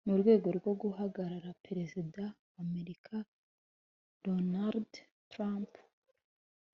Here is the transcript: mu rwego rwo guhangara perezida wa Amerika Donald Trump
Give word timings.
mu 0.07 0.15
rwego 0.21 0.47
rwo 0.57 0.71
guhangara 0.81 1.47
perezida 1.65 2.23
wa 2.53 2.59
Amerika 2.65 3.13
Donald 4.25 4.91
Trump 5.31 5.71